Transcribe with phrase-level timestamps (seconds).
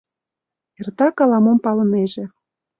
[0.79, 2.25] —Эртак ала-мом палынеже.